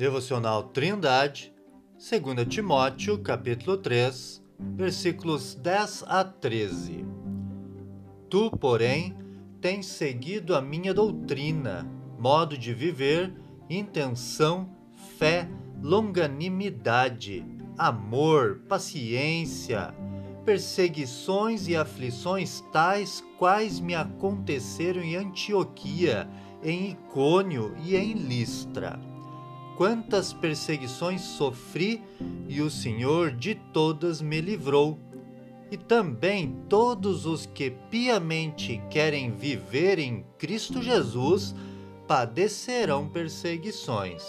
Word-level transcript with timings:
Devocional 0.00 0.62
Trindade, 0.62 1.52
2 1.98 2.48
Timóteo, 2.48 3.18
capítulo 3.18 3.76
3, 3.76 4.42
versículos 4.58 5.54
10 5.54 6.04
a 6.06 6.24
13. 6.24 7.04
Tu, 8.30 8.50
porém, 8.52 9.14
tens 9.60 9.84
seguido 9.84 10.56
a 10.56 10.62
minha 10.62 10.94
doutrina, 10.94 11.86
modo 12.18 12.56
de 12.56 12.72
viver, 12.72 13.30
intenção, 13.68 14.70
fé, 15.18 15.46
longanimidade, 15.82 17.44
amor, 17.76 18.62
paciência, 18.66 19.94
perseguições 20.46 21.68
e 21.68 21.76
aflições 21.76 22.64
tais 22.72 23.22
quais 23.38 23.78
me 23.78 23.94
aconteceram 23.94 25.02
em 25.02 25.16
Antioquia, 25.16 26.26
em 26.62 26.92
Icônio 26.92 27.74
e 27.84 27.94
em 27.96 28.14
Listra 28.14 29.09
quantas 29.80 30.34
perseguições 30.34 31.22
sofri 31.22 32.02
e 32.46 32.60
o 32.60 32.70
Senhor 32.70 33.30
de 33.30 33.54
todas 33.54 34.20
me 34.20 34.38
livrou. 34.38 34.98
E 35.70 35.78
também 35.78 36.54
todos 36.68 37.24
os 37.24 37.46
que 37.46 37.70
piamente 37.90 38.78
querem 38.90 39.30
viver 39.30 39.98
em 39.98 40.22
Cristo 40.36 40.82
Jesus 40.82 41.54
padecerão 42.06 43.08
perseguições. 43.08 44.22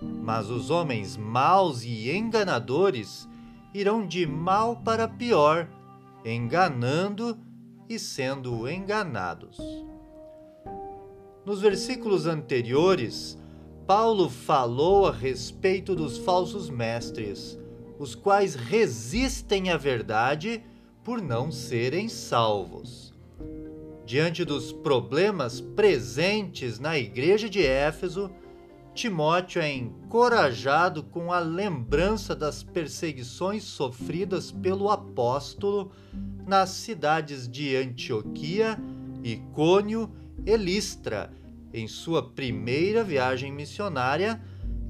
Mas 0.00 0.48
os 0.48 0.70
homens 0.70 1.18
maus 1.18 1.84
e 1.84 2.10
enganadores 2.10 3.28
irão 3.74 4.06
de 4.06 4.24
mal 4.24 4.76
para 4.76 5.06
pior, 5.06 5.68
enganando 6.24 7.36
e 7.90 7.98
sendo 7.98 8.66
enganados. 8.66 9.58
Nos 11.44 11.60
versículos 11.60 12.24
anteriores, 12.24 13.36
Paulo 13.88 14.28
falou 14.28 15.06
a 15.06 15.10
respeito 15.10 15.96
dos 15.96 16.18
falsos 16.18 16.68
mestres, 16.68 17.58
os 17.98 18.14
quais 18.14 18.54
resistem 18.54 19.70
à 19.70 19.78
verdade 19.78 20.62
por 21.02 21.22
não 21.22 21.50
serem 21.50 22.06
salvos. 22.06 23.14
Diante 24.04 24.44
dos 24.44 24.74
problemas 24.74 25.62
presentes 25.62 26.78
na 26.78 26.98
igreja 26.98 27.48
de 27.48 27.64
Éfeso, 27.64 28.30
Timóteo 28.92 29.62
é 29.62 29.72
encorajado 29.72 31.02
com 31.02 31.32
a 31.32 31.38
lembrança 31.38 32.36
das 32.36 32.62
perseguições 32.62 33.64
sofridas 33.64 34.52
pelo 34.52 34.90
apóstolo 34.90 35.92
nas 36.46 36.68
cidades 36.68 37.48
de 37.48 37.74
Antioquia, 37.74 38.78
Icônio 39.24 40.12
e 40.44 40.54
Listra 40.58 41.37
em 41.72 41.86
sua 41.86 42.22
primeira 42.22 43.04
viagem 43.04 43.52
missionária 43.52 44.40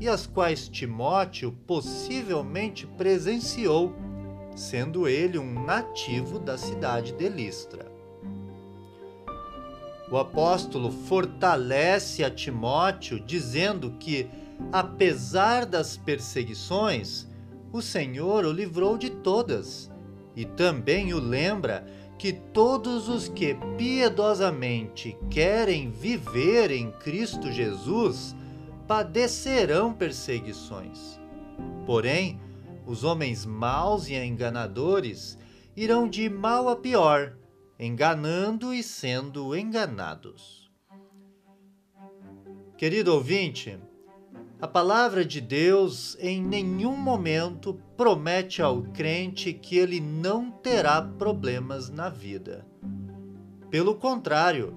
e 0.00 0.08
as 0.08 0.26
quais 0.26 0.68
Timóteo 0.68 1.52
possivelmente 1.66 2.86
presenciou, 2.86 3.94
sendo 4.54 5.08
ele 5.08 5.38
um 5.38 5.64
nativo 5.64 6.38
da 6.38 6.56
cidade 6.56 7.12
de 7.12 7.28
Listra. 7.28 7.86
O 10.10 10.16
apóstolo 10.16 10.90
fortalece 10.90 12.24
a 12.24 12.30
Timóteo 12.30 13.20
dizendo 13.20 13.90
que, 13.98 14.28
apesar 14.72 15.66
das 15.66 15.96
perseguições, 15.96 17.26
o 17.70 17.82
Senhor 17.82 18.46
o 18.46 18.52
livrou 18.52 18.96
de 18.96 19.10
todas, 19.10 19.90
e 20.34 20.44
também 20.44 21.12
o 21.12 21.20
lembra 21.20 21.84
que 22.18 22.32
todos 22.32 23.08
os 23.08 23.28
que 23.28 23.54
piedosamente 23.76 25.16
querem 25.30 25.90
viver 25.90 26.72
em 26.72 26.90
Cristo 26.90 27.52
Jesus 27.52 28.34
padecerão 28.88 29.94
perseguições. 29.94 31.20
Porém, 31.86 32.40
os 32.84 33.04
homens 33.04 33.46
maus 33.46 34.08
e 34.08 34.14
enganadores 34.16 35.38
irão 35.76 36.08
de 36.08 36.28
mal 36.28 36.68
a 36.68 36.74
pior, 36.74 37.36
enganando 37.78 38.74
e 38.74 38.82
sendo 38.82 39.56
enganados. 39.56 40.68
Querido 42.76 43.14
ouvinte, 43.14 43.78
a 44.60 44.66
palavra 44.66 45.24
de 45.24 45.40
Deus 45.40 46.16
em 46.18 46.42
nenhum 46.42 46.96
momento 46.96 47.80
promete 47.96 48.60
ao 48.60 48.82
crente 48.82 49.52
que 49.52 49.78
ele 49.78 50.00
não 50.00 50.50
terá 50.50 51.00
problemas 51.00 51.88
na 51.88 52.08
vida. 52.08 52.66
Pelo 53.70 53.94
contrário, 53.94 54.76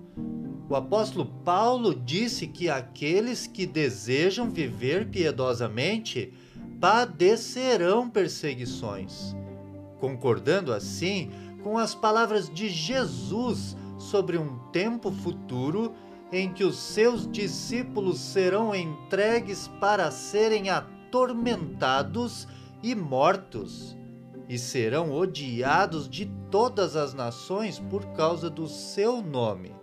o 0.70 0.75
apóstolo 0.75 1.25
Paulo 1.44 1.96
disse 1.96 2.46
que 2.46 2.70
aqueles 2.70 3.47
que 3.47 3.66
desejam 3.66 4.52
viver 4.52 5.09
piedosamente 5.09 6.31
padecerão 6.80 8.08
perseguições, 8.08 9.36
concordando 10.00 10.72
assim 10.72 11.31
com 11.64 11.78
as 11.78 11.96
palavras 11.96 12.50
de 12.50 12.70
Jesus 12.70 13.75
sobre 13.97 14.38
um 14.38 14.59
tempo 14.72 15.12
futuro 15.12 15.94
em 16.31 16.52
que 16.53 16.64
os 16.64 16.78
seus 16.78 17.30
discípulos 17.30 18.19
serão 18.19 18.74
entregues 18.74 19.68
para 19.80 20.09
serem 20.09 20.69
atormentados 20.69 22.47
e 22.81 22.96
mortos, 22.96 23.97
e 24.47 24.58
serão 24.58 25.12
odiados 25.12 26.09
de 26.09 26.25
todas 26.50 26.96
as 26.96 27.14
nações 27.14 27.80
por 27.80 28.06
causa 28.14 28.50
do 28.50 28.68
seu 28.68 29.22
nome. 29.22 29.75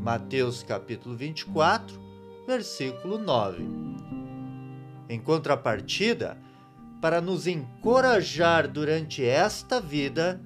Mateus 0.00 0.62
capítulo 0.62 1.16
24, 1.16 2.00
versículo 2.46 3.18
9. 3.18 3.64
Em 5.08 5.20
contrapartida, 5.20 6.38
para 7.00 7.20
nos 7.20 7.46
encorajar 7.46 8.68
durante 8.68 9.24
esta 9.24 9.80
vida, 9.80 10.40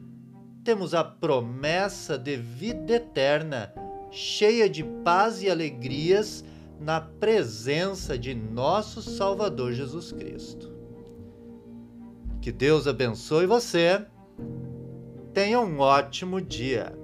temos 0.65 0.95
a 0.95 1.05
promessa 1.05 2.19
de 2.19 2.37
vida 2.37 2.95
eterna 2.95 3.73
cheia 4.11 4.69
de 4.69 4.83
paz 4.83 5.43
e 5.43 5.51
alegrias 5.51 6.45
na 6.81 7.01
presença 7.01 8.19
de 8.19 8.35
nosso 8.35 9.03
Salvador 9.03 9.73
Jesus 9.73 10.13
Cristo. 10.13 10.73
Que 12.41 12.51
Deus 12.51 12.87
abençoe 12.87 13.47
você. 13.47 14.05
Tenha 15.33 15.61
um 15.61 15.79
ótimo 15.79 16.41
dia. 16.41 16.98